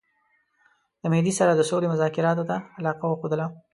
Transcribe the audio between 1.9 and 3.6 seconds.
مذاکراتو ته علاقه وښودله.